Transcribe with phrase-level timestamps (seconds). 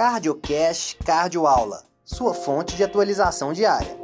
[0.00, 3.94] CardioCast Cardioaula, sua fonte de atualização diária.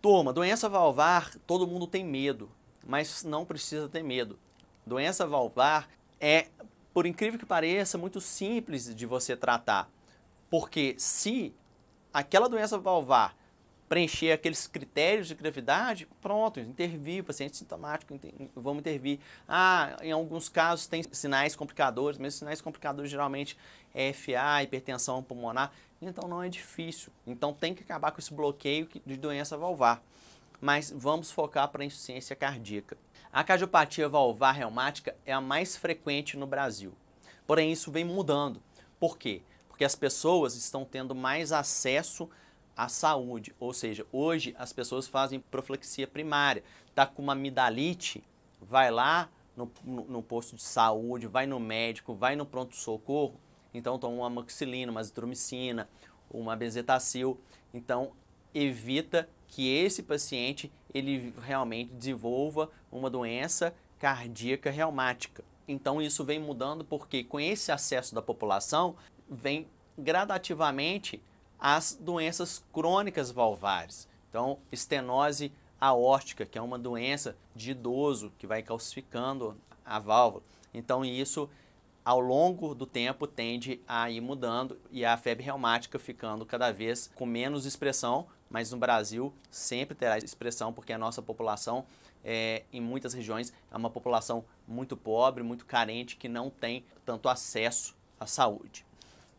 [0.00, 2.48] Turma, doença valvar, todo mundo tem medo,
[2.86, 4.38] mas não precisa ter medo.
[4.86, 5.88] Doença valvar
[6.20, 6.46] é,
[6.94, 9.90] por incrível que pareça, muito simples de você tratar.
[10.48, 11.52] Porque se
[12.14, 13.34] aquela doença valvar
[13.88, 18.18] preencher aqueles critérios de gravidade, pronto, intervir, paciente sintomático,
[18.54, 19.18] vamos intervir.
[19.48, 23.56] Ah, em alguns casos tem sinais complicadores, mas sinais complicadores geralmente
[23.94, 27.10] é FA, hipertensão pulmonar, então não é difícil.
[27.26, 30.02] Então tem que acabar com esse bloqueio de doença valvar.
[30.60, 32.96] Mas vamos focar para a insuficiência cardíaca.
[33.32, 36.92] A cardiopatia valvar reumática é a mais frequente no Brasil.
[37.46, 38.60] Porém, isso vem mudando.
[38.98, 39.42] Por quê?
[39.68, 42.28] Porque as pessoas estão tendo mais acesso
[42.78, 43.52] à saúde.
[43.58, 46.62] Ou seja, hoje as pessoas fazem proflexia primária.
[46.86, 48.22] Está com uma amidalite,
[48.62, 53.34] vai lá no, no, no, posto de saúde, vai no médico, vai no pronto-socorro.
[53.74, 55.88] Então toma uma amoxicilina, uma azitromicina,
[56.30, 57.40] uma benzetacil.
[57.74, 58.12] Então
[58.54, 65.42] evita que esse paciente ele realmente desenvolva uma doença cardíaca reumática.
[65.66, 68.94] Então isso vem mudando porque com esse acesso da população
[69.28, 69.66] vem
[69.98, 71.20] gradativamente
[71.58, 74.08] as doenças crônicas valvares.
[74.28, 80.42] Então, estenose aórtica, que é uma doença de idoso que vai calcificando a válvula.
[80.72, 81.48] Então, isso
[82.04, 87.10] ao longo do tempo tende a ir mudando e a febre reumática ficando cada vez
[87.14, 91.84] com menos expressão, mas no Brasil sempre terá expressão porque a nossa população
[92.24, 97.28] é, em muitas regiões é uma população muito pobre, muito carente, que não tem tanto
[97.28, 98.87] acesso à saúde.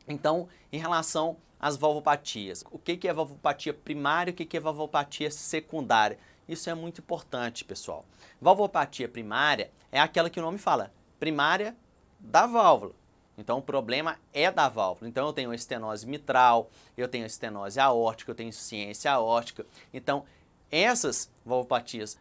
[0.10, 5.30] Então, em relação às valvopatias, o que é valvopatia primária e o que é valvopatia
[5.30, 6.18] secundária?
[6.48, 8.04] Isso é muito importante, pessoal.
[8.42, 11.76] Valvopatia primária é aquela que o nome fala, primária
[12.20, 12.94] da válvula.
[13.38, 15.08] Então o problema é da válvula.
[15.08, 19.66] Então eu tenho estenose mitral, eu tenho estenose aórtica, eu tenho insuficiência aórtica.
[19.94, 20.26] Então
[20.72, 22.18] essas valvopatias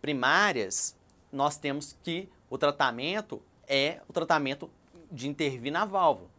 [0.00, 0.96] primárias,
[1.30, 4.70] nós temos que o tratamento é o tratamento
[5.10, 6.31] de intervir na válvula.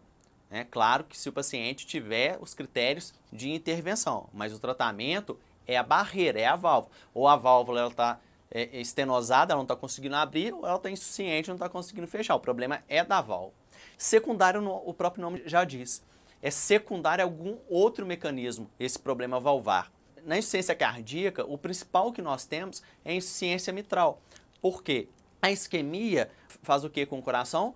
[0.53, 5.75] É claro que se o paciente tiver os critérios de intervenção, mas o tratamento é
[5.75, 6.94] a barreira, é a válvula.
[7.12, 8.19] Ou a válvula está
[8.52, 12.36] é, estenosada, ela não está conseguindo abrir, ou ela está insuficiente, não está conseguindo fechar.
[12.36, 13.52] O problema é da válvula.
[13.97, 16.06] Secundário, o próprio nome já diz,
[16.40, 19.92] é secundário a algum outro mecanismo, esse problema valvar.
[20.24, 24.22] Na insuficiência cardíaca, o principal que nós temos é a insuficiência mitral.
[24.62, 25.08] Por quê?
[25.42, 26.30] A isquemia
[26.62, 27.74] faz o que com o coração?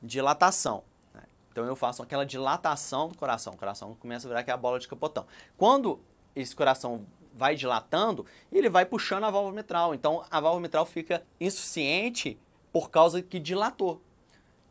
[0.00, 0.84] Dilatação.
[1.52, 3.52] Então eu faço aquela dilatação do coração.
[3.52, 5.26] O coração começa a virar aquela bola de capotão.
[5.56, 6.00] Quando
[6.34, 9.94] esse coração vai dilatando, ele vai puxando a válvula mitral.
[9.94, 12.38] Então a válvula mitral fica insuficiente
[12.72, 14.00] por causa que dilatou.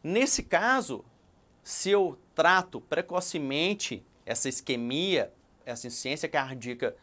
[0.03, 1.05] Nesse caso,
[1.63, 5.31] se eu trato precocemente essa isquemia,
[5.63, 6.95] essa insuficiência cardíaca,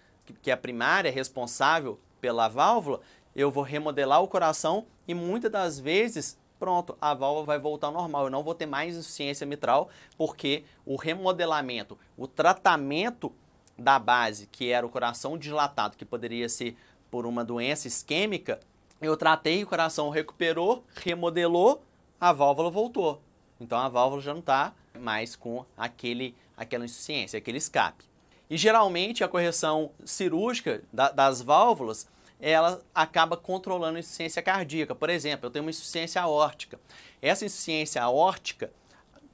[0.42, 3.00] que é a primária responsável pela válvula,
[3.34, 7.92] eu vou remodelar o coração e muitas das vezes pronto, a válvula vai voltar ao
[7.92, 8.24] normal.
[8.24, 13.32] Eu não vou ter mais insuficiência mitral, porque o remodelamento, o tratamento
[13.78, 16.76] da base, que era o coração dilatado, que poderia ser
[17.10, 18.60] por uma doença isquêmica,
[19.00, 21.82] eu tratei, o coração recuperou, remodelou,
[22.20, 23.22] a válvula voltou.
[23.60, 28.04] Então a válvula já não está mais com aquele, aquela insuficiência, aquele escape.
[28.50, 32.08] E geralmente a correção cirúrgica da, das válvulas
[32.40, 34.94] ela acaba controlando a insuficiência cardíaca.
[34.94, 36.78] Por exemplo, eu tenho uma insuficiência aórtica.
[37.20, 38.72] Essa insuficiência aórtica,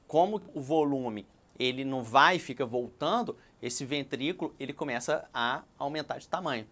[0.07, 1.25] como o volume
[1.57, 6.67] ele não vai e fica voltando, esse ventrículo ele começa a aumentar de tamanho.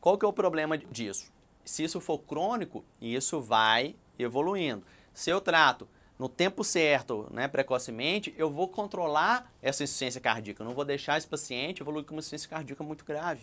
[0.00, 1.32] Qual que é o problema disso?
[1.64, 4.84] Se isso for crônico, isso vai evoluindo.
[5.12, 5.88] Se eu trato
[6.18, 10.62] no tempo certo, né, precocemente, eu vou controlar essa insuficiência cardíaca.
[10.62, 13.42] Eu não vou deixar esse paciente evoluir com uma insuficiência cardíaca muito grave.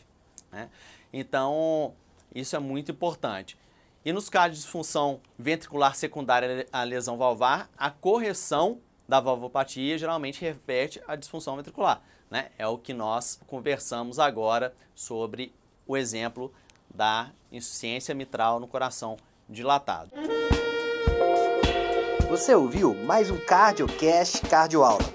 [0.52, 0.70] Né?
[1.12, 1.94] Então,
[2.34, 3.58] isso é muito importante.
[4.04, 10.42] E nos casos de disfunção ventricular secundária à lesão valvar, a correção da valvopatia geralmente
[10.42, 12.02] reverte a disfunção ventricular.
[12.30, 12.50] Né?
[12.58, 15.54] É o que nós conversamos agora sobre
[15.88, 16.54] o exemplo
[16.94, 19.18] da insuficiência mitral no coração
[19.50, 20.12] dilatado.
[22.30, 25.06] Você ouviu mais um CardioCast Cardioaula.